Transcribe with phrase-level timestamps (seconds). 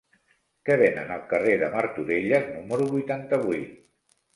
[0.69, 3.83] Què venen al carrer de Martorelles número vuitanta-vuit?